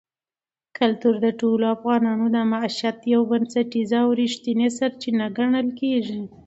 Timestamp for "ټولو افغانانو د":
1.39-2.37